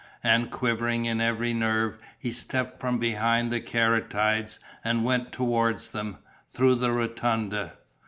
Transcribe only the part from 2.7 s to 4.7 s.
from behind the caryatides